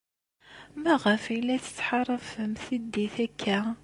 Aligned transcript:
Maɣef 0.83 1.23
ay 1.33 1.39
la 1.41 1.57
tettḥaṛafem 1.63 2.51
tiddit 2.63 3.15
akka? 3.25 3.59